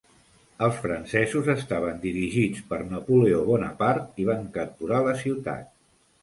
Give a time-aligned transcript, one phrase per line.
[0.67, 5.71] Els francesos estaven dirigits per Napoleó Bonapart i van capturar la ciutat.